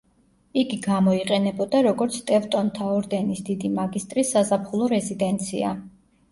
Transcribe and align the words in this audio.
იგი 0.61 0.79
გამოიყენებოდა, 0.85 1.81
როგორც 1.89 2.17
ტევტონთა 2.33 2.89
ორდენის 2.95 3.45
დიდი 3.53 3.73
მაგისტრის 3.77 4.35
საზაფხულო 4.39 4.93
რეზიდენცია. 4.99 5.79